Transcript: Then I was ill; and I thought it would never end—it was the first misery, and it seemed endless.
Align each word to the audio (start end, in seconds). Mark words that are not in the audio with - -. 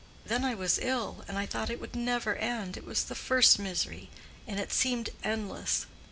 Then 0.25 0.43
I 0.43 0.55
was 0.55 0.79
ill; 0.81 1.23
and 1.27 1.37
I 1.37 1.45
thought 1.45 1.69
it 1.69 1.79
would 1.79 1.95
never 1.95 2.35
end—it 2.35 2.83
was 2.85 3.03
the 3.03 3.13
first 3.13 3.59
misery, 3.59 4.09
and 4.47 4.59
it 4.59 4.71
seemed 4.73 5.11
endless. 5.23 5.85